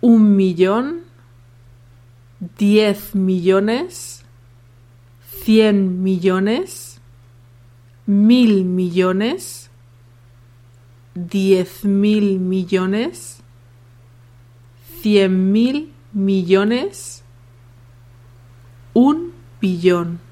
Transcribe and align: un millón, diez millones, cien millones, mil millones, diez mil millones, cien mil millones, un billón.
un 0.00 0.36
millón, 0.36 1.02
diez 2.58 3.14
millones, 3.14 4.24
cien 5.44 6.02
millones, 6.02 7.00
mil 8.06 8.64
millones, 8.64 9.70
diez 11.14 11.84
mil 11.84 12.38
millones, 12.38 13.40
cien 15.00 15.52
mil 15.52 15.92
millones, 16.12 17.24
un 18.92 19.32
billón. 19.60 20.25